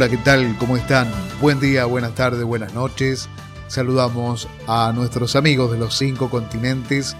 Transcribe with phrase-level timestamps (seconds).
[0.00, 0.56] Hola, ¿qué tal?
[0.56, 1.08] ¿Cómo están?
[1.42, 3.28] Buen día, buenas tardes, buenas noches.
[3.68, 7.14] Saludamos a nuestros amigos de los cinco continentes.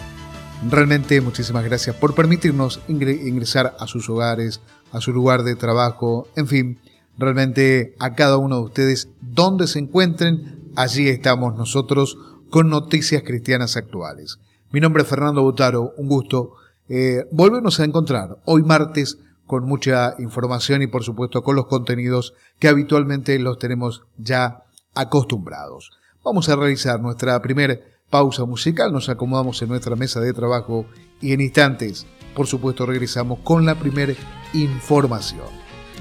[0.66, 6.46] Realmente muchísimas gracias por permitirnos ingresar a sus hogares, a su lugar de trabajo, en
[6.46, 6.78] fin,
[7.18, 12.16] realmente a cada uno de ustedes donde se encuentren, allí estamos nosotros
[12.48, 14.38] con noticias cristianas actuales.
[14.70, 16.54] Mi nombre es Fernando Butaro, un gusto
[16.88, 19.18] eh, volvernos a encontrar hoy martes
[19.50, 24.62] con mucha información y por supuesto con los contenidos que habitualmente los tenemos ya
[24.94, 25.90] acostumbrados.
[26.22, 27.76] Vamos a realizar nuestra primera
[28.10, 30.86] pausa musical, nos acomodamos en nuestra mesa de trabajo
[31.20, 34.14] y en instantes, por supuesto, regresamos con la primera
[34.52, 35.48] información.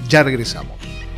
[0.08, 1.09] Ya regresamos.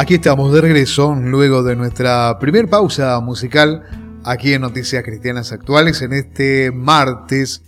[0.00, 3.82] Aquí estamos de regreso luego de nuestra primer pausa musical
[4.24, 7.64] aquí en Noticias Cristianas Actuales en este martes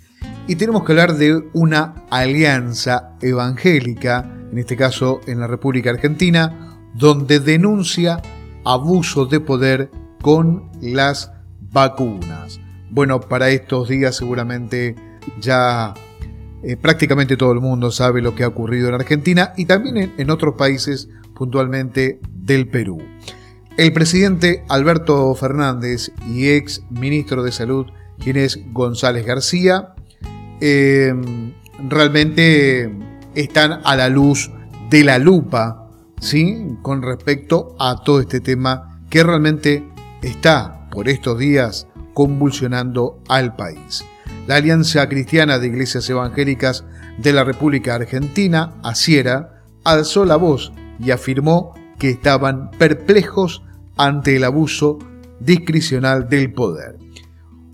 [0.46, 6.78] y tenemos que hablar de una alianza evangélica, en este caso en la República Argentina,
[6.94, 8.22] donde denuncia
[8.64, 9.90] abuso de poder
[10.22, 12.60] con las vacunas.
[12.88, 14.96] Bueno, para estos días seguramente
[15.38, 15.92] ya
[16.62, 20.30] eh, prácticamente todo el mundo sabe lo que ha ocurrido en Argentina y también en
[20.30, 21.10] otros países
[21.42, 23.02] puntualmente del Perú.
[23.76, 27.86] El presidente Alberto Fernández y ex ministro de Salud,
[28.24, 29.94] es González García,
[30.60, 31.52] em,
[31.88, 32.94] realmente
[33.34, 34.52] están a la luz
[34.88, 35.90] de la lupa,
[36.20, 36.76] ¿sí?
[36.80, 39.82] Con respecto a todo este tema que realmente
[40.22, 44.04] está por estos días convulsionando al país.
[44.46, 46.84] La Alianza Cristiana de Iglesias Evangélicas
[47.18, 53.62] de la República Argentina, ACIERA, alzó la voz y afirmó que estaban perplejos
[53.96, 54.98] ante el abuso
[55.40, 56.98] discrecional del poder.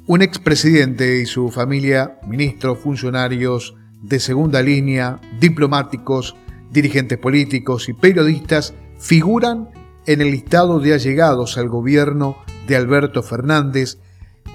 [0.06, 6.34] Un expresidente y su familia, ministros, funcionarios de segunda línea, diplomáticos,
[6.70, 9.68] dirigentes políticos y periodistas figuran
[10.06, 12.36] en el listado de allegados al gobierno
[12.66, 13.98] de Alberto Fernández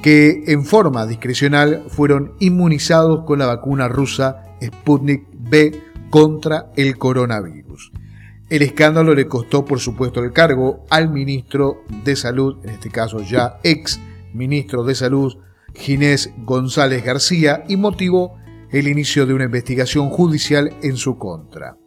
[0.02, 7.63] que en forma discrecional fueron inmunizados con la vacuna rusa Sputnik B contra el coronavirus.
[8.54, 13.20] El escándalo le costó, por supuesto, el cargo al ministro de Salud, en este caso
[13.24, 14.00] ya ex
[14.32, 15.38] ministro de Salud,
[15.74, 18.38] Ginés González García, y motivó
[18.70, 21.78] el inicio de una investigación judicial en su contra.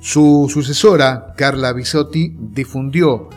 [0.00, 3.28] Su sucesora, Carla Bisotti, difundió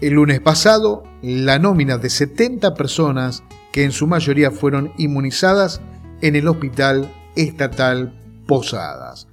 [0.00, 5.82] el lunes pasado la nómina de 70 personas que en su mayoría fueron inmunizadas
[6.22, 9.28] en el Hospital Estatal Posadas.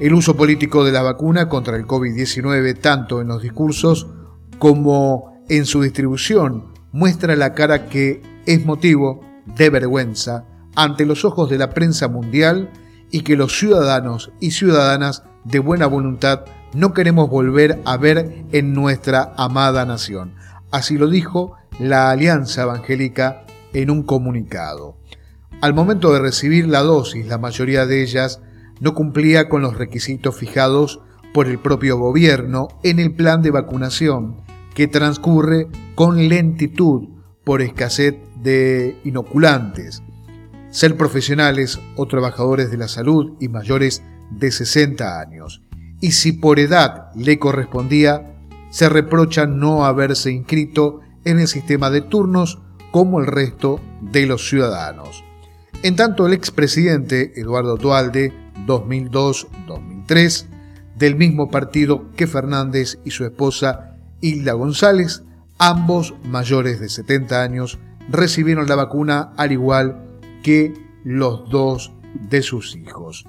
[0.00, 4.08] El uso político de la vacuna contra el COVID-19, tanto en los discursos
[4.58, 9.20] como en su distribución, muestra la cara que es motivo
[9.56, 12.70] de vergüenza ante los ojos de la prensa mundial
[13.12, 18.74] y que los ciudadanos y ciudadanas de buena voluntad no queremos volver a ver en
[18.74, 20.34] nuestra amada nación.
[20.72, 24.98] Así lo dijo la Alianza Evangélica en un comunicado.
[25.60, 28.40] Al momento de recibir la dosis, la mayoría de ellas
[28.80, 31.00] no cumplía con los requisitos fijados
[31.32, 34.36] por el propio gobierno en el plan de vacunación,
[34.74, 37.08] que transcurre con lentitud
[37.44, 40.02] por escasez de inoculantes.
[40.70, 45.62] Ser profesionales o trabajadores de la salud y mayores de 60 años.
[46.00, 48.34] Y si por edad le correspondía,
[48.70, 54.48] se reprocha no haberse inscrito en el sistema de turnos como el resto de los
[54.48, 55.24] ciudadanos.
[55.82, 58.32] En tanto, el expresidente Eduardo Dualde
[58.66, 60.46] 2002-2003,
[60.96, 65.24] del mismo partido que Fernández y su esposa Hilda González,
[65.58, 67.78] ambos mayores de 70 años,
[68.08, 70.04] recibieron la vacuna al igual
[70.42, 71.92] que los dos
[72.28, 73.26] de sus hijos.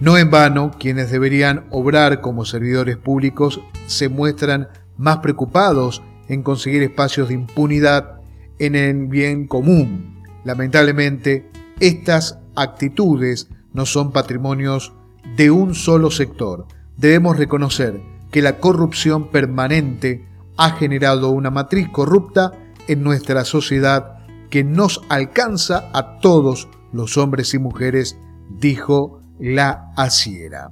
[0.00, 6.82] No en vano, quienes deberían obrar como servidores públicos se muestran más preocupados en conseguir
[6.82, 8.20] espacios de impunidad
[8.58, 10.22] en el bien común.
[10.44, 14.94] Lamentablemente, estas actitudes no son patrimonios
[15.36, 16.66] de un solo sector.
[16.96, 18.00] Debemos reconocer
[18.30, 20.26] que la corrupción permanente
[20.56, 22.52] ha generado una matriz corrupta
[22.88, 28.16] en nuestra sociedad que nos alcanza a todos los hombres y mujeres,
[28.48, 30.70] dijo la asiera.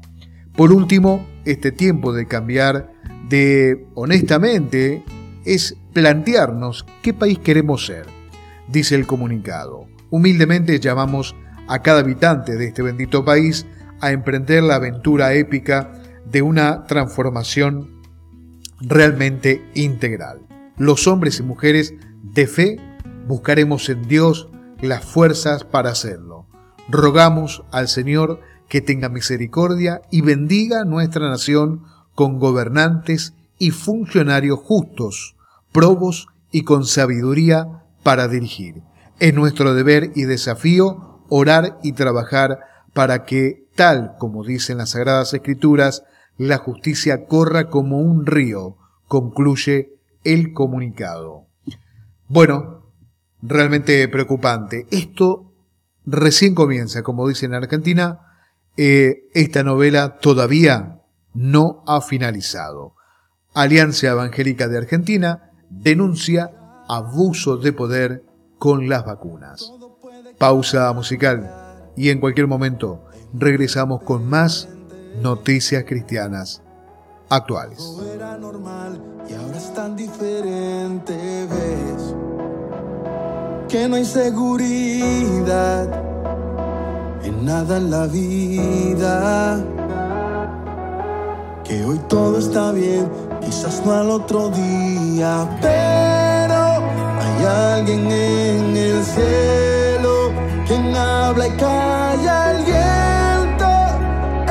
[0.57, 2.93] Por último, este tiempo de cambiar
[3.29, 5.03] de honestamente
[5.45, 8.07] es plantearnos qué país queremos ser,
[8.69, 9.87] dice el comunicado.
[10.11, 11.35] Humildemente llamamos
[11.69, 13.67] a cada habitante de este bendito país
[14.01, 15.93] a emprender la aventura épica
[16.31, 18.03] de una transformación
[18.81, 20.41] realmente integral.
[20.77, 22.77] Los hombres y mujeres de fe
[23.27, 24.49] buscaremos en Dios
[24.81, 26.47] las fuerzas para hacerlo.
[26.89, 35.37] Rogamos al Señor que tenga misericordia y bendiga nuestra nación con gobernantes y funcionarios justos,
[35.71, 38.83] probos y con sabiduría para dirigir.
[39.21, 42.59] Es nuestro deber y desafío orar y trabajar
[42.93, 46.05] para que, tal como dicen las Sagradas Escrituras,
[46.37, 48.77] la justicia corra como un río,
[49.09, 51.47] concluye el comunicado.
[52.29, 52.83] Bueno,
[53.41, 54.87] realmente preocupante.
[54.91, 55.55] Esto
[56.05, 58.21] recién comienza, como dicen en Argentina,
[58.77, 61.01] eh, esta novela todavía
[61.33, 62.95] no ha finalizado.
[63.55, 66.51] Alianza Evangélica de Argentina denuncia
[66.89, 68.23] abuso de poder
[68.59, 69.73] con las vacunas.
[70.43, 71.49] Pausa musical
[71.97, 74.69] y en cualquier momento regresamos con más
[75.23, 76.61] noticias cristianas
[77.29, 77.79] actuales.
[78.13, 82.17] Era normal y ahora es tan diferente, ves
[83.69, 85.89] que no hay seguridad
[87.23, 89.65] en nada en la vida.
[91.63, 93.09] Que hoy todo está bien,
[93.43, 96.83] quizás no al otro día, pero
[97.21, 99.92] hay alguien en el cielo
[101.03, 103.69] habla y calla el viento,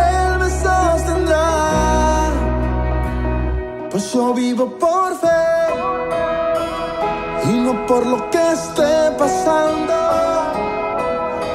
[0.09, 1.47] él me sostendrá,
[3.89, 5.43] pues yo vivo por fe
[7.49, 9.93] y no por lo que esté pasando.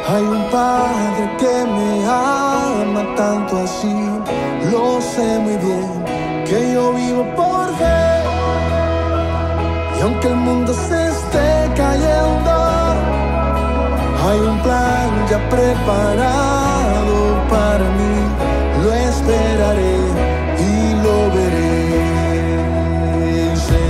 [0.08, 3.96] Hay un padre que me ama tanto así,
[4.70, 6.04] lo sé muy bien,
[6.46, 8.02] que yo vivo por fe.
[9.98, 12.65] Y aunque el mundo se esté cayendo,
[14.26, 17.16] hay un plan ya preparado
[17.48, 18.14] para mí,
[18.82, 19.96] lo esperaré
[20.58, 21.76] y lo veré.
[23.56, 23.84] Sé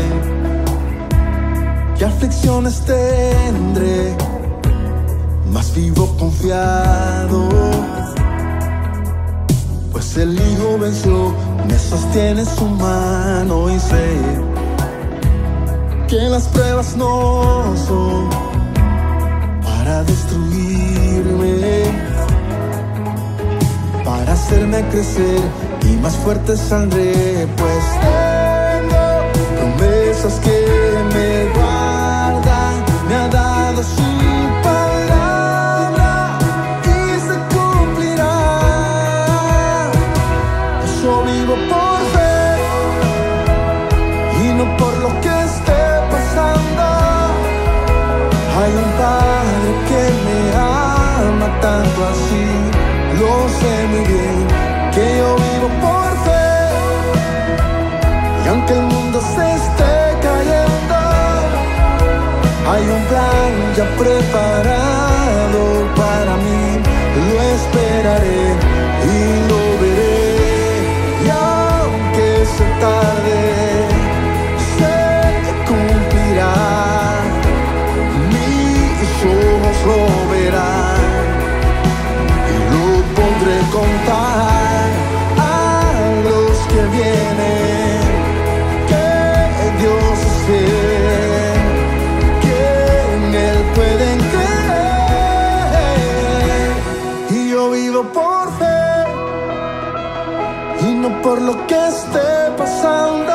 [1.96, 4.14] que aflicciones tendré
[5.50, 7.48] más vivo confiado.
[9.92, 11.34] Pues el Hijo venció,
[11.66, 14.18] me sostiene su mano y sé
[16.08, 18.45] que las pruebas no son
[20.04, 21.84] destruirme,
[24.04, 25.40] para hacerme crecer
[25.82, 27.84] y más fuerte saldré, pues
[29.58, 30.66] promesas que
[31.14, 31.65] me
[53.60, 54.38] sé muy bien,
[54.94, 56.46] que yo vivo por fe.
[58.44, 59.94] Y aunque el mundo se esté
[60.26, 60.96] cayendo,
[62.72, 65.62] hay un plan ya preparado
[65.96, 66.64] para mí,
[67.28, 68.65] lo esperaré
[101.22, 103.32] por lo que esté pasando.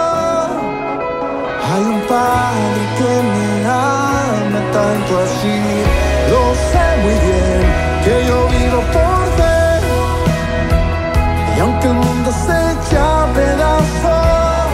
[1.71, 5.57] Hay un padre que me ama tanto así,
[6.31, 7.61] lo sé muy bien,
[8.03, 9.59] que yo vivo por fe.
[11.55, 14.71] Y aunque el mundo se echa pedazos,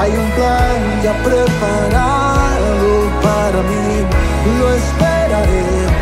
[0.00, 2.90] hay un plan ya preparado
[3.22, 3.88] para mí,
[4.58, 5.95] lo esperaré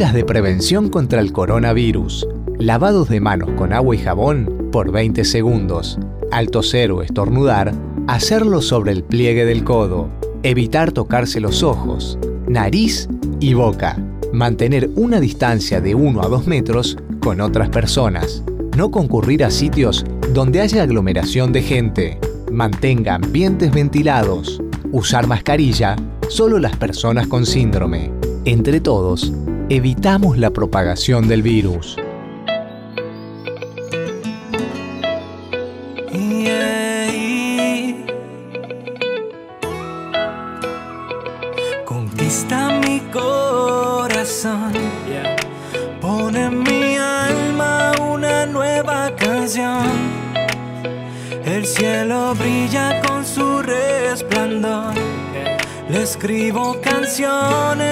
[0.00, 2.26] De prevención contra el coronavirus.
[2.58, 5.98] Lavados de manos con agua y jabón por 20 segundos.
[6.32, 7.74] Al toser o estornudar,
[8.08, 10.08] hacerlo sobre el pliegue del codo.
[10.42, 14.02] Evitar tocarse los ojos, nariz y boca.
[14.32, 18.42] Mantener una distancia de 1 a 2 metros con otras personas.
[18.76, 22.18] No concurrir a sitios donde haya aglomeración de gente.
[22.50, 24.60] Mantenga ambientes ventilados.
[24.90, 25.94] Usar mascarilla
[26.28, 28.10] solo las personas con síndrome.
[28.46, 29.32] Entre todos,
[29.70, 31.96] evitamos la propagación del virus.
[41.84, 44.72] Conquista mi corazón,
[46.00, 49.86] pone en mi alma una nueva canción.
[51.44, 54.94] El cielo brilla con su resplandor.
[55.88, 57.89] Le escribo canciones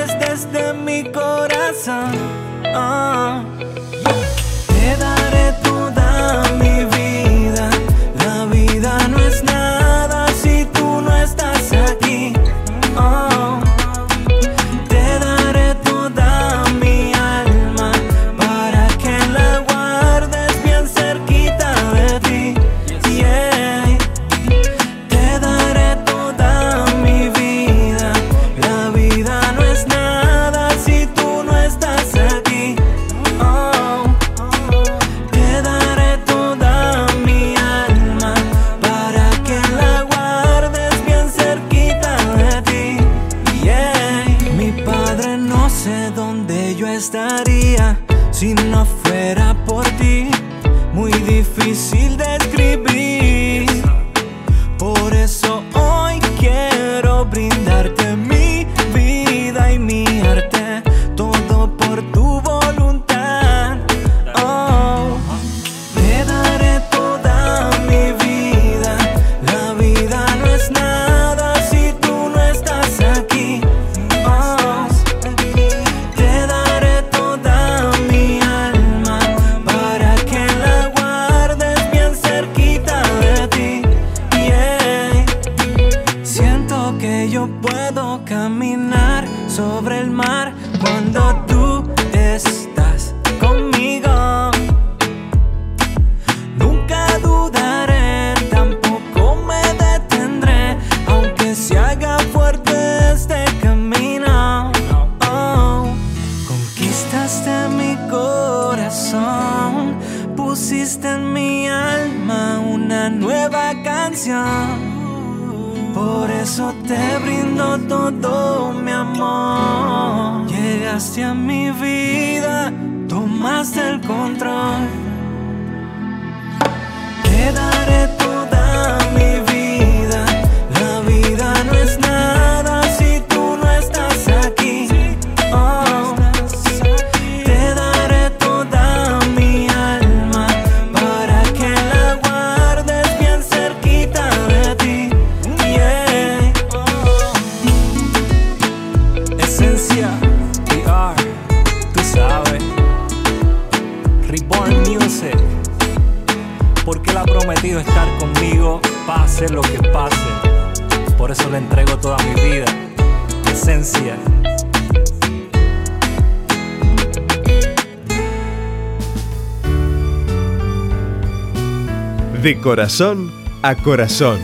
[172.48, 173.30] De corazón
[173.60, 174.38] a corazón.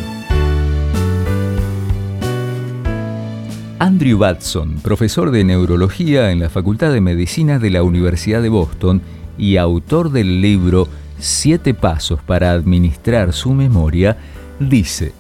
[3.79, 9.01] Andrew Batson, profesor de neurología en la Facultad de Medicina de la Universidad de Boston
[9.39, 10.87] y autor del libro
[11.19, 14.19] Siete Pasos para Administrar su Memoria,
[14.61, 15.15] dice,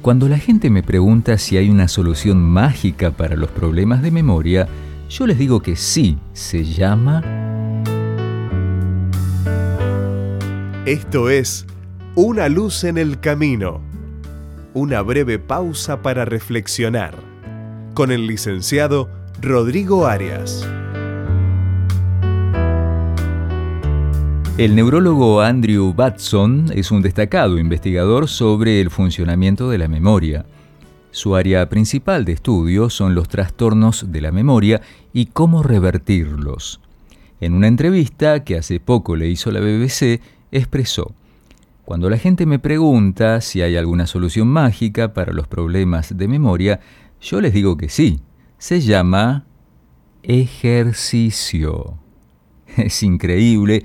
[0.00, 4.68] Cuando la gente me pregunta si hay una solución mágica para los problemas de memoria,
[5.10, 7.24] yo les digo que sí, se llama...
[10.86, 11.66] Esto es
[12.20, 13.80] Una luz en el camino.
[14.74, 17.14] Una breve pausa para reflexionar.
[17.94, 19.08] Con el licenciado
[19.40, 20.68] Rodrigo Arias.
[24.56, 30.44] El neurólogo Andrew Batson es un destacado investigador sobre el funcionamiento de la memoria.
[31.12, 36.80] Su área principal de estudio son los trastornos de la memoria y cómo revertirlos.
[37.40, 41.14] En una entrevista que hace poco le hizo la BBC, expresó,
[41.88, 46.80] Cuando la gente me pregunta si hay alguna solución mágica para los problemas de memoria,
[47.18, 48.20] yo les digo que sí.
[48.58, 49.46] Se llama
[50.22, 51.94] ejercicio.
[52.76, 53.84] Es increíble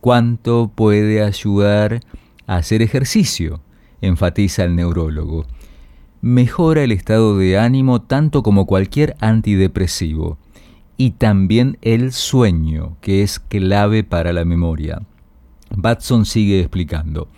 [0.00, 2.00] cuánto puede ayudar
[2.48, 3.60] a hacer ejercicio,
[4.00, 5.46] enfatiza el neurólogo.
[6.22, 10.38] Mejora el estado de ánimo tanto como cualquier antidepresivo
[10.96, 15.02] y también el sueño, que es clave para la memoria.
[15.70, 17.28] Batson sigue explicando.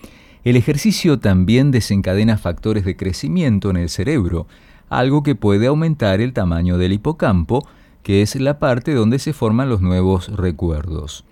[0.44, 4.46] El ejercicio también desencadena factores de crecimiento en el cerebro,
[4.88, 7.66] algo que puede aumentar el tamaño del hipocampo,
[8.02, 11.24] que es la parte donde se forman los nuevos recuerdos.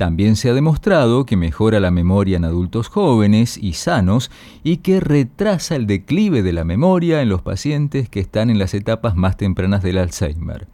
[0.00, 4.30] También se ha demostrado que mejora la memoria en adultos jóvenes y sanos
[4.64, 8.72] y que retrasa el declive de la memoria en los pacientes que están en las
[8.72, 10.68] etapas más tempranas del Alzheimer.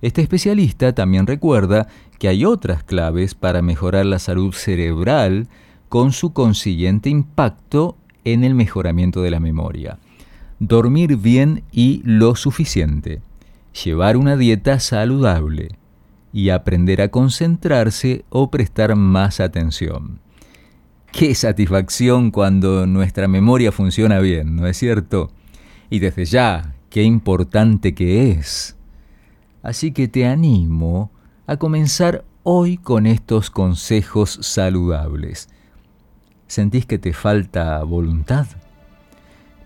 [0.00, 1.88] Este especialista también recuerda
[2.22, 5.48] que hay otras claves para mejorar la salud cerebral
[5.88, 9.98] con su consiguiente impacto en el mejoramiento de la memoria.
[10.60, 13.22] Dormir bien y lo suficiente.
[13.84, 15.70] Llevar una dieta saludable
[16.32, 20.20] y aprender a concentrarse o prestar más atención.
[21.10, 25.32] Qué satisfacción cuando nuestra memoria funciona bien, ¿no es cierto?
[25.90, 28.76] Y desde ya, qué importante que es.
[29.64, 31.10] Así que te animo
[31.52, 35.50] a comenzar hoy con estos consejos saludables.
[36.46, 38.46] ¿Sentís que te falta voluntad?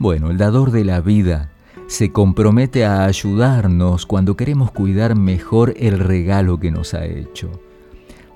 [0.01, 1.53] Bueno, el dador de la vida
[1.87, 7.53] se compromete a ayudarnos cuando queremos cuidar mejor el regalo que nos ha hecho.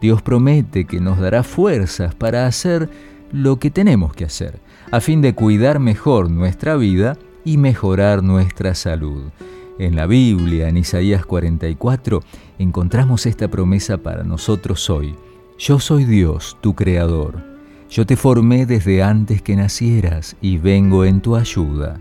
[0.00, 2.88] Dios promete que nos dará fuerzas para hacer
[3.32, 4.60] lo que tenemos que hacer,
[4.92, 9.24] a fin de cuidar mejor nuestra vida y mejorar nuestra salud.
[9.80, 12.20] En la Biblia, en Isaías 44,
[12.58, 15.14] encontramos esta promesa para nosotros hoy.
[15.58, 17.42] Yo soy Dios, tu Creador.
[17.88, 21.98] Yo te formé desde antes que nacieras y vengo en tu ayuda.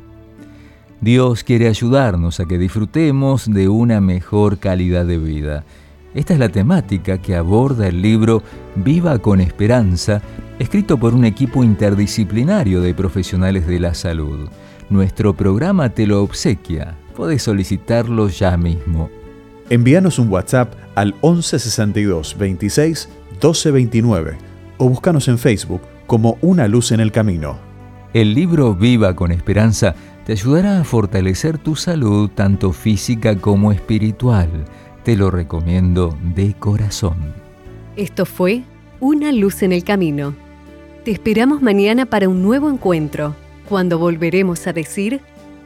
[1.00, 5.64] Dios quiere ayudarnos a que disfrutemos de una mejor calidad de vida.
[6.14, 8.44] Esta es la temática que aborda el libro
[8.76, 10.22] Viva con Esperanza,
[10.60, 14.50] escrito por un equipo interdisciplinario de profesionales de la salud.
[14.90, 16.98] Nuestro programa te lo obsequia.
[17.20, 19.10] Puedes solicitarlo ya mismo.
[19.70, 24.38] Envíanos un WhatsApp al 1162 26 1229
[24.78, 27.60] o búscanos en Facebook como Una Luz en el Camino.
[28.14, 34.48] El libro Viva con Esperanza te ayudará a fortalecer tu salud tanto física como espiritual.
[35.04, 37.34] Te lo recomiendo de corazón.
[37.98, 38.64] Esto fue
[39.02, 40.36] Una luz en el camino.
[41.04, 43.36] Te esperamos mañana para un nuevo encuentro,
[43.68, 45.20] cuando volveremos a decir...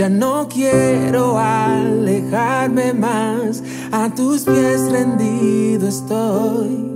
[0.00, 3.62] Ya no quiero alejarme más.
[3.92, 6.89] A tus pies rendido estoy.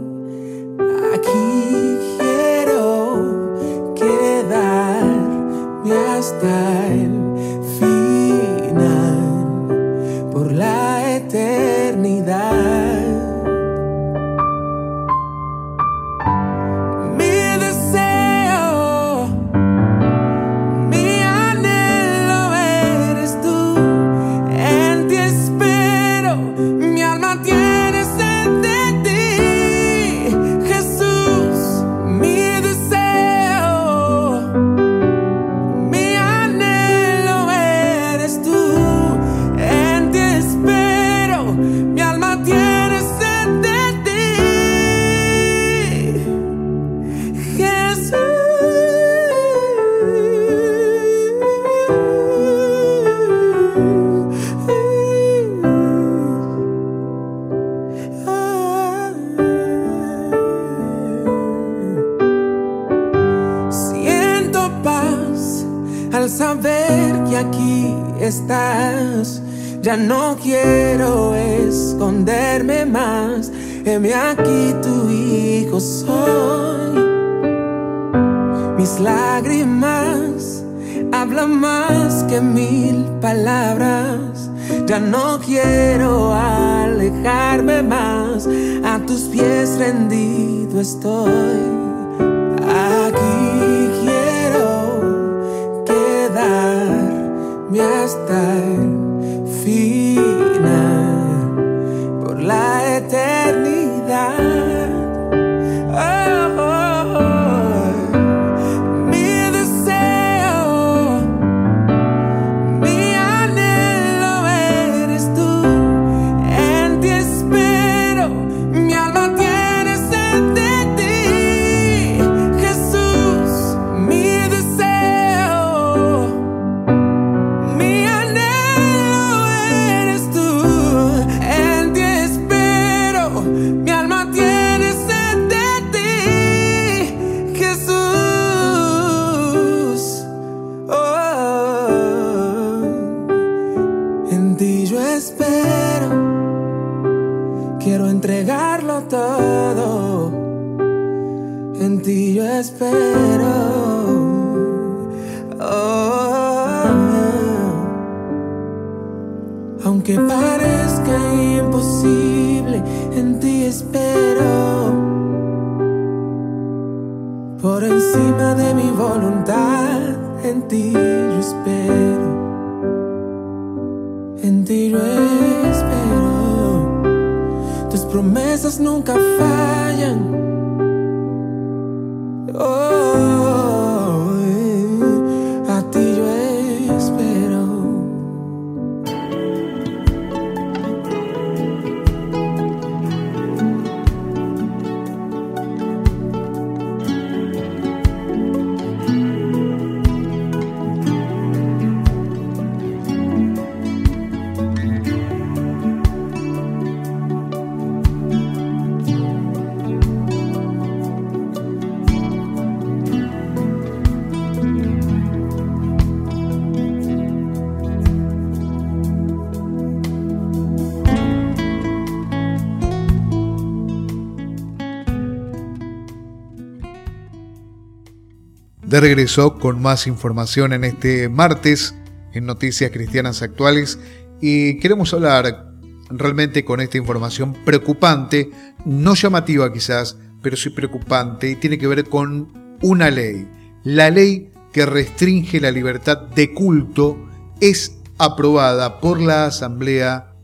[228.94, 231.96] De regreso con más información en este martes
[232.32, 233.98] en Noticias Cristianas Actuales
[234.40, 235.72] y queremos hablar
[236.10, 238.50] realmente con esta información preocupante,
[238.84, 243.48] no llamativa quizás, pero sí preocupante y tiene que ver con una ley.
[243.82, 247.18] La ley que restringe la libertad de culto
[247.60, 250.36] es aprobada por la Asamblea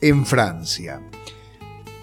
[0.00, 1.00] en Francia.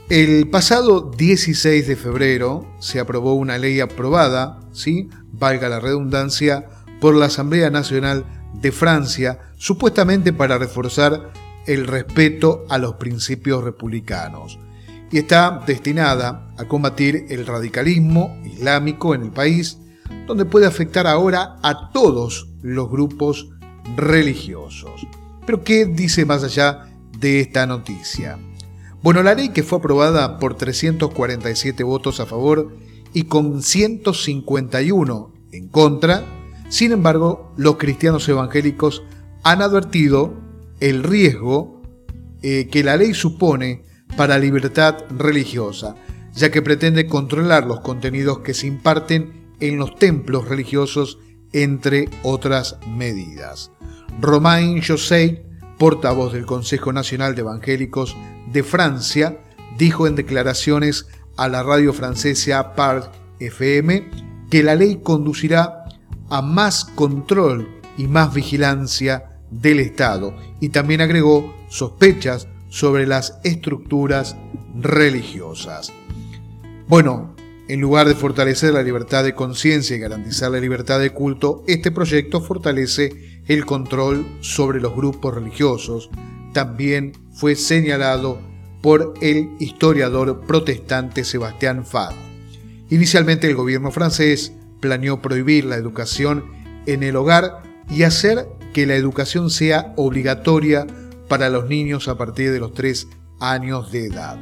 [0.10, 5.10] El pasado 16 de febrero se aprobó una ley aprobada, ¿sí?
[5.32, 11.32] valga la redundancia, por la Asamblea Nacional de Francia, supuestamente para reforzar
[11.66, 14.60] el respeto a los principios republicanos.
[15.12, 19.80] Y está destinada a combatir el radicalismo islámico en el país,
[20.28, 23.50] donde puede afectar ahora a todos los grupos
[23.96, 25.08] religiosos.
[25.46, 26.86] Pero ¿qué dice más allá
[27.18, 28.38] de esta noticia?
[29.02, 32.76] Bueno, la ley que fue aprobada por 347 votos a favor
[33.14, 36.26] y con 151 en contra,
[36.70, 39.04] sin embargo, los cristianos evangélicos
[39.44, 40.34] han advertido
[40.80, 41.82] el riesgo
[42.42, 43.84] eh, que la ley supone
[44.16, 45.96] para libertad religiosa,
[46.34, 51.20] ya que pretende controlar los contenidos que se imparten en los templos religiosos,
[51.52, 53.72] entre otras medidas.
[54.22, 55.46] Romain José,
[55.78, 58.16] portavoz del Consejo Nacional de Evangélicos
[58.52, 59.40] de Francia,
[59.78, 61.08] dijo en declaraciones
[61.40, 64.10] a la radio francesa Parc FM
[64.50, 65.86] que la ley conducirá
[66.30, 74.36] a más control y más vigilancia del Estado y también agregó sospechas sobre las estructuras
[74.76, 75.94] religiosas.
[76.90, 77.36] Bueno,
[77.70, 81.92] en lugar de fortalecer la libertad de conciencia y garantizar la libertad de culto, este
[81.92, 86.10] proyecto fortalece el control sobre los grupos religiosos.
[86.52, 88.49] También fue señalado
[88.82, 92.14] por el historiador protestante Sebastián Fad.
[92.90, 96.46] Inicialmente el gobierno francés planeó prohibir la educación
[96.86, 100.88] en el hogar y hacer que la educación sea obligatoria
[101.28, 103.08] para los niños a partir de los 3
[103.40, 104.38] años de edad.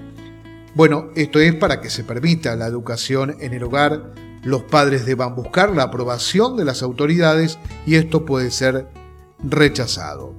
[0.75, 4.13] Bueno, esto es para que se permita la educación en el hogar.
[4.43, 8.87] Los padres deban buscar la aprobación de las autoridades y esto puede ser
[9.43, 10.35] rechazado.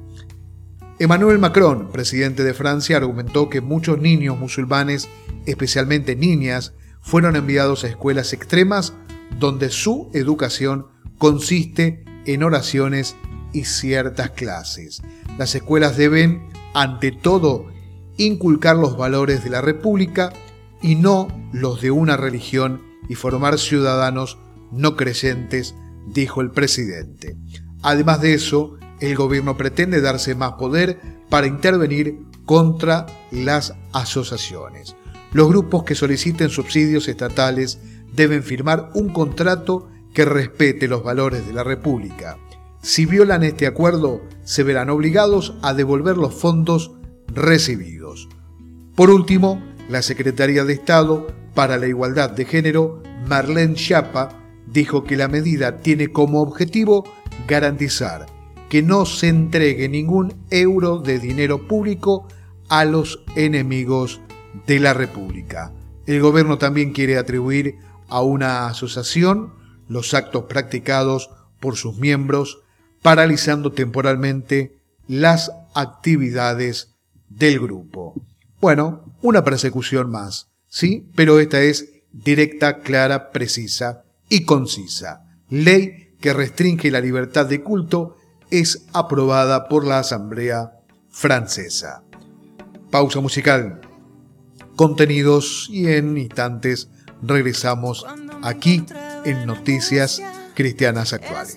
[1.01, 5.09] Emmanuel Macron, presidente de Francia, argumentó que muchos niños musulmanes,
[5.47, 8.95] especialmente niñas, fueron enviados a escuelas extremas
[9.39, 13.15] donde su educación consiste en oraciones
[13.53, 15.01] y ciertas clases.
[15.39, 17.67] Las escuelas deben, ante todo,
[18.17, 20.33] inculcar los valores de la República
[20.83, 24.39] y no los de una religión y formar ciudadanos
[24.73, 25.77] no creyentes,
[26.09, 27.37] dijo el presidente.
[27.83, 34.97] Además de eso, el gobierno pretende darse más poder para intervenir contra las asociaciones.
[35.33, 37.81] Los grupos que soliciten subsidios estatales
[38.13, 42.39] deben firmar un contrato que respete los valores de la República.
[42.81, 46.93] Si violan este acuerdo, se verán obligados a devolver los fondos
[47.27, 48.29] recibidos.
[48.95, 54.31] Por último, la Secretaría de Estado para la Igualdad de Género, Marlene Schiappa,
[54.67, 57.05] dijo que la medida tiene como objetivo
[57.47, 58.38] garantizar
[58.69, 62.29] que no se entregue ningún euro de dinero público
[62.69, 64.21] a los enemigos
[64.67, 65.73] de la República.
[66.07, 67.77] El gobierno también quiere atribuir
[68.09, 69.53] a una asociación
[69.89, 72.61] los actos practicados por sus miembros,
[73.03, 76.95] paralizando temporalmente las actividades
[77.29, 78.15] del grupo.
[78.61, 81.11] Bueno, una persecución más, ¿sí?
[81.15, 85.25] Pero esta es directa, clara, precisa y concisa.
[85.49, 88.17] Ley que restringe la libertad de culto
[88.51, 90.73] es aprobada por la Asamblea
[91.11, 92.03] Francesa.
[92.91, 93.81] Pausa musical.
[94.77, 96.89] Contenidos y en instantes
[97.23, 98.07] regresamos
[98.43, 98.85] aquí
[99.25, 100.23] en Noticias
[100.55, 101.57] Cristianas Actuales.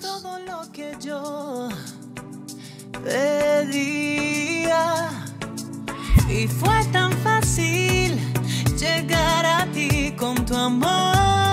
[6.32, 8.18] y fue tan fácil
[8.78, 11.51] llegar a ti con tu amor.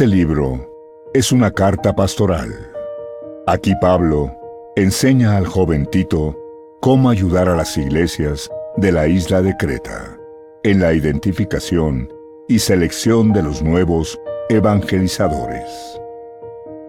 [0.00, 0.66] Este libro
[1.12, 2.48] es una carta pastoral.
[3.46, 4.34] Aquí Pablo
[4.74, 6.34] enseña al joven Tito
[6.80, 8.48] cómo ayudar a las iglesias
[8.78, 10.18] de la isla de Creta
[10.62, 12.10] en la identificación
[12.48, 15.68] y selección de los nuevos evangelizadores.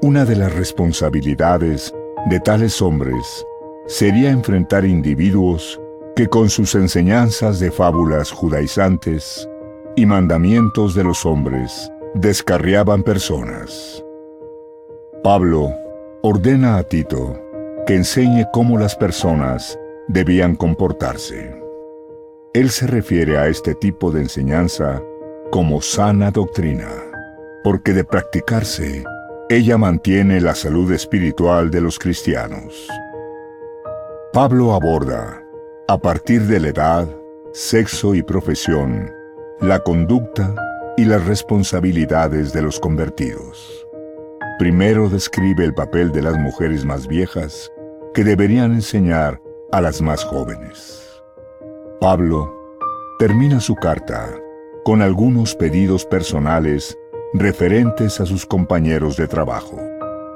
[0.02, 1.94] Una de las responsabilidades
[2.30, 3.46] de tales hombres
[3.88, 5.82] sería enfrentar individuos
[6.16, 9.50] que con sus enseñanzas de fábulas judaizantes
[9.98, 14.04] y mandamientos de los hombres descarriaban personas.
[15.24, 15.74] Pablo
[16.22, 17.40] ordena a Tito
[17.88, 21.56] que enseñe cómo las personas debían comportarse.
[22.54, 25.02] Él se refiere a este tipo de enseñanza
[25.52, 26.90] como sana doctrina,
[27.64, 29.04] porque de practicarse,
[29.50, 32.90] ella mantiene la salud espiritual de los cristianos.
[34.34, 35.42] Pablo aborda,
[35.88, 37.08] a partir de la edad,
[37.54, 39.12] sexo y profesión,
[39.60, 40.56] la conducta
[40.98, 43.88] y las responsabilidades de los convertidos.
[44.60, 47.72] Primero describe el papel de las mujeres más viejas
[48.14, 51.02] que deberían enseñar a las más jóvenes.
[52.00, 52.54] Pablo
[53.18, 54.30] termina su carta
[54.84, 56.98] con algunos pedidos personales
[57.34, 59.80] referentes a sus compañeros de trabajo.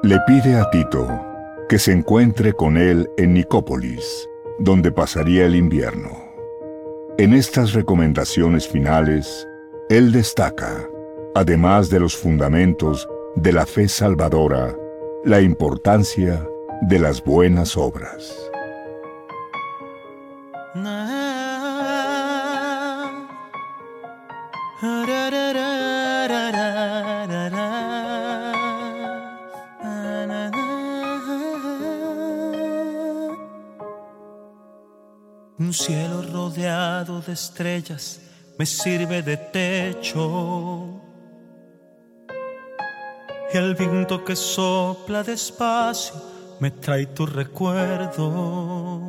[0.03, 1.08] Le pide a Tito
[1.68, 4.30] que se encuentre con él en Nicópolis,
[4.60, 6.12] donde pasaría el invierno.
[7.18, 9.47] En estas recomendaciones finales,
[9.90, 10.90] él destaca,
[11.36, 14.76] además de los fundamentos de la fe salvadora,
[15.24, 16.48] la importancia
[16.82, 18.36] de las buenas obras.
[35.58, 38.25] Un cielo rodeado de estrellas
[38.58, 41.01] me sirve de techo.
[43.53, 46.16] Y el viento que sopla despacio
[46.60, 49.01] me trae tu recuerdo.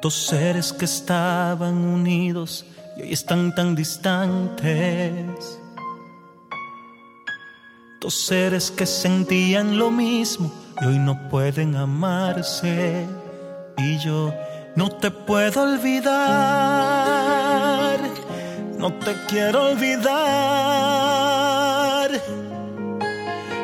[0.00, 5.60] Dos seres que estaban unidos y hoy están tan distantes.
[8.00, 10.52] Dos seres que sentían lo mismo
[10.82, 13.06] y hoy no pueden amarse
[13.78, 14.32] y yo
[14.76, 16.14] no te puedo olvidar,
[18.76, 20.14] no te quiero olvidar.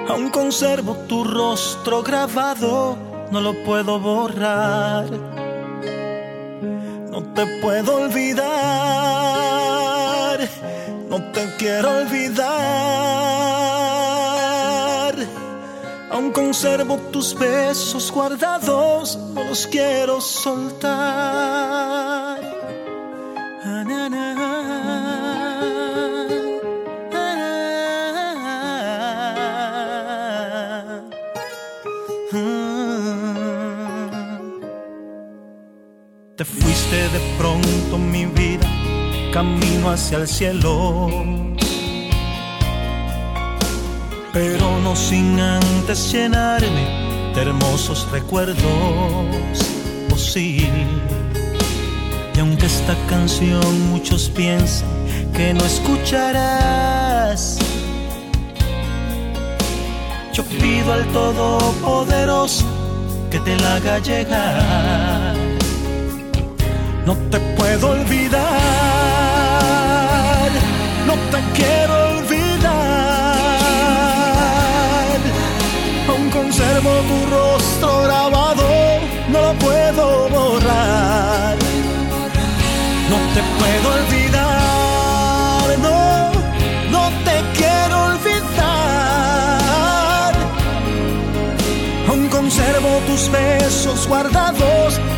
[0.09, 2.97] Aún conservo tu rostro grabado,
[3.31, 5.07] no lo puedo borrar.
[7.11, 8.49] No te puedo olvidar,
[11.09, 13.30] no te quiero olvidar.
[16.11, 20.91] Aún conservo tus besos guardados, no los quiero soltar.
[23.65, 24.61] Ah, ah, ah.
[36.37, 38.67] Te fuiste de pronto mi vida,
[39.33, 41.60] camino hacia el cielo
[44.33, 48.59] pero no sin antes llenarme de hermosos recuerdos.
[50.12, 50.68] Oh sí,
[52.35, 54.89] y aunque esta canción muchos piensan
[55.35, 57.59] que no escucharás,
[60.33, 62.64] yo pido al Todopoderoso
[63.31, 65.37] que te la haga llegar.
[67.07, 68.41] No te puedo olvidar,
[71.07, 71.80] no te quiero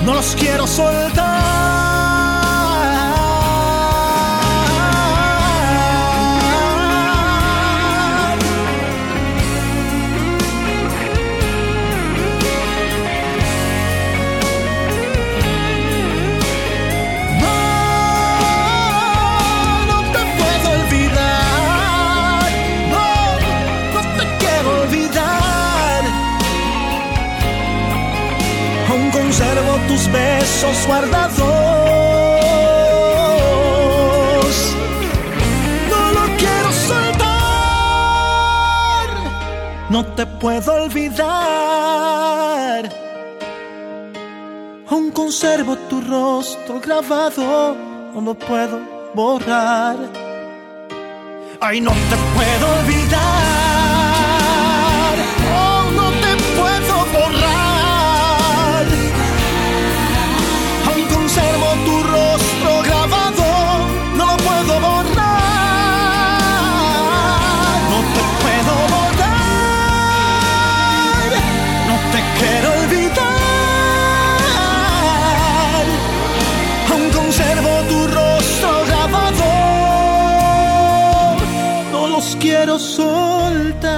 [0.04, 1.41] no los quiero soltar.
[40.42, 41.30] Puedo olvidar.
[44.88, 47.76] Aún conservo tu rostro grabado.
[48.12, 48.80] No lo puedo
[49.14, 49.96] borrar.
[51.60, 53.51] Ay, no te puedo olvidar.
[82.42, 83.92] Quiero soltar.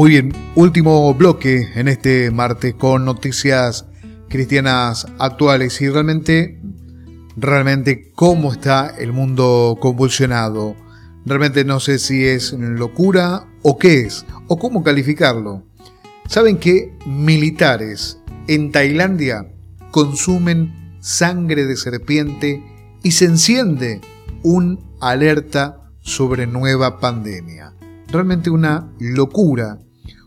[0.00, 3.84] Muy bien, último bloque en este martes con noticias
[4.30, 6.58] cristianas actuales y realmente,
[7.36, 10.74] realmente cómo está el mundo convulsionado.
[11.26, 15.66] Realmente no sé si es locura o qué es, o cómo calificarlo.
[16.26, 19.52] Saben que militares en Tailandia
[19.90, 22.64] consumen sangre de serpiente
[23.02, 24.00] y se enciende
[24.42, 27.74] un alerta sobre nueva pandemia
[28.10, 29.78] realmente una locura,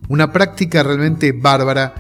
[0.10, 1.94] una práctica realmente bárbara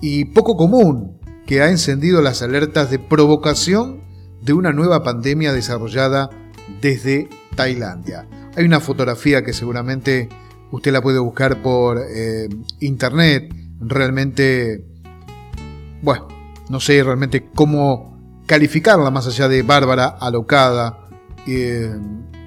[0.00, 4.02] y poco común que ha encendido las alertas de provocación
[4.42, 6.30] de una nueva pandemia desarrollada
[6.80, 8.26] desde Tailandia.
[8.56, 10.28] Hay una fotografía que seguramente
[10.70, 12.48] usted la puede buscar por eh,
[12.80, 14.84] internet, realmente,
[16.02, 16.28] bueno,
[16.68, 21.08] no sé realmente cómo calificarla más allá de bárbara, alocada
[21.46, 21.94] eh,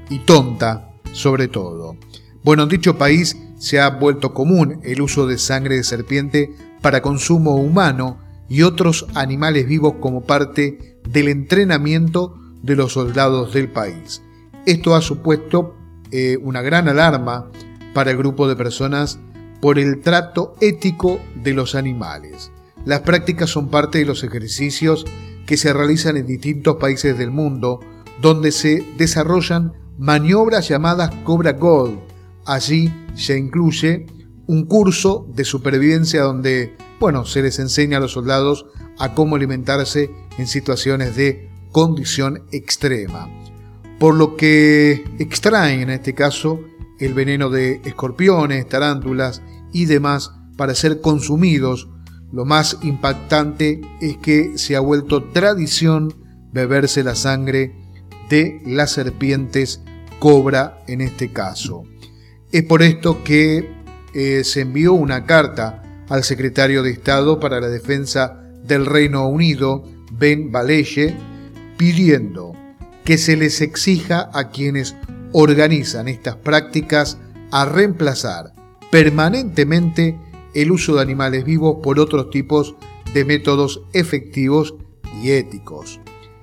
[0.09, 1.95] y tonta sobre todo.
[2.43, 7.01] Bueno, en dicho país se ha vuelto común el uso de sangre de serpiente para
[7.01, 14.21] consumo humano y otros animales vivos como parte del entrenamiento de los soldados del país.
[14.65, 15.75] Esto ha supuesto
[16.11, 17.49] eh, una gran alarma
[17.93, 19.19] para el grupo de personas
[19.61, 22.51] por el trato ético de los animales.
[22.85, 25.05] Las prácticas son parte de los ejercicios
[25.45, 27.79] que se realizan en distintos países del mundo,
[28.21, 31.99] donde se desarrollan maniobras llamadas Cobra Gold,
[32.47, 34.05] Allí se incluye
[34.47, 38.65] un curso de supervivencia donde, bueno, se les enseña a los soldados
[38.97, 43.29] a cómo alimentarse en situaciones de condición extrema.
[43.99, 46.61] Por lo que extraen en este caso
[46.99, 49.41] el veneno de escorpiones, tarántulas
[49.73, 51.89] y demás para ser consumidos.
[52.31, 56.13] Lo más impactante es que se ha vuelto tradición
[56.53, 57.75] beberse la sangre
[58.29, 59.81] de las serpientes
[60.19, 61.83] cobra en este caso.
[62.51, 63.69] Es por esto que
[64.13, 69.83] eh, se envió una carta al secretario de Estado para la Defensa del Reino Unido,
[70.13, 71.13] Ben Valeye,
[71.77, 72.53] pidiendo
[73.03, 74.95] que se les exija a quienes
[75.33, 77.17] organizan estas prácticas
[77.51, 78.53] a reemplazar
[78.91, 80.17] permanentemente
[80.53, 82.75] el uso de animales vivos por otros tipos
[83.13, 84.75] de métodos efectivos
[85.21, 85.99] y éticos.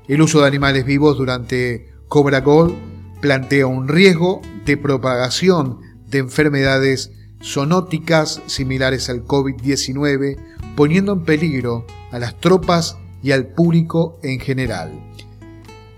[0.07, 2.75] El uso de animales vivos durante Cobra Gold
[3.23, 5.81] plantea un riesgo de propagación
[6.15, 7.11] de enfermedades
[7.43, 10.37] zoonóticas similares al COVID-19,
[10.77, 14.93] poniendo en peligro a las tropas y al público en general.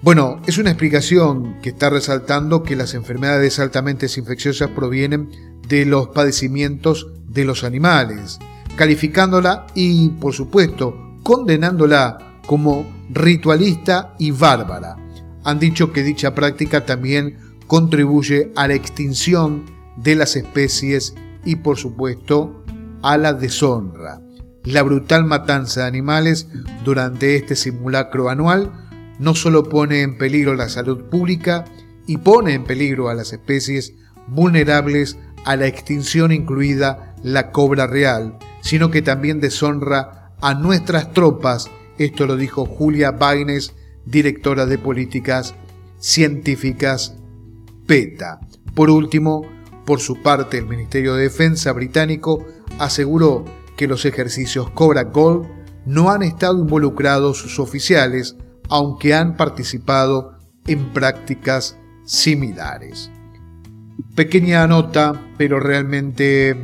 [0.00, 5.28] Bueno, es una explicación que está resaltando que las enfermedades altamente infecciosas provienen
[5.68, 8.38] de los padecimientos de los animales,
[8.76, 14.96] calificándola y, por supuesto, condenándola como ritualista y bárbara.
[15.44, 17.36] Han dicho que dicha práctica también
[17.66, 22.64] contribuye a la extinción de las especies y por supuesto
[23.02, 24.20] a la deshonra.
[24.64, 26.48] La brutal matanza de animales
[26.84, 28.88] durante este simulacro anual
[29.18, 31.64] no solo pone en peligro la salud pública
[32.06, 33.94] y pone en peligro a las especies
[34.26, 41.70] vulnerables a la extinción incluida la cobra real, sino que también deshonra a nuestras tropas,
[41.98, 43.72] esto lo dijo Julia Baines,
[44.04, 45.54] directora de políticas
[45.98, 47.16] científicas
[47.86, 48.40] PETA.
[48.74, 49.46] Por último,
[49.86, 52.44] por su parte, el Ministerio de Defensa británico
[52.78, 53.44] aseguró
[53.76, 55.46] que los ejercicios Cobra Gold
[55.86, 58.36] no han estado involucrados sus oficiales,
[58.68, 63.10] aunque han participado en prácticas similares.
[64.16, 66.56] Pequeña nota, pero realmente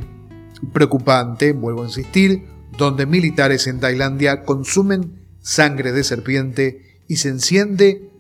[0.73, 8.11] preocupante, vuelvo a insistir, donde militares en Tailandia consumen sangre de serpiente y se enciende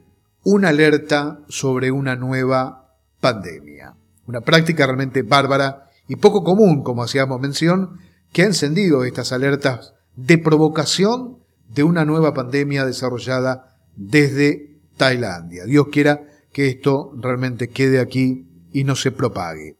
[0.44, 3.96] una alerta sobre una nueva pandemia.
[4.26, 7.98] Una práctica realmente bárbara y poco común, como hacíamos mención,
[8.32, 15.64] que ha encendido estas alertas de provocación de una nueva pandemia desarrollada desde Tailandia.
[15.64, 19.76] Dios quiera que esto realmente quede aquí y no se propague.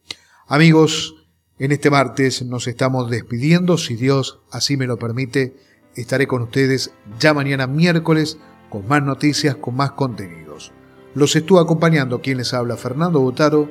[0.47, 1.15] Amigos,
[1.59, 3.77] en este martes nos estamos despidiendo.
[3.77, 5.55] Si Dios así me lo permite,
[5.95, 8.37] estaré con ustedes ya mañana miércoles
[8.69, 10.71] con más noticias, con más contenidos.
[11.13, 13.69] Los estuvo acompañando quien les habla, Fernando Botaro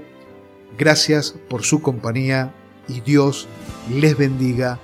[0.79, 2.55] Gracias por su compañía
[2.89, 3.49] y Dios
[3.91, 4.79] les bendiga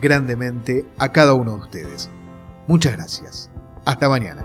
[0.00, 2.10] grandemente a cada uno de ustedes.
[2.66, 3.50] Muchas gracias.
[3.84, 4.44] Hasta mañana.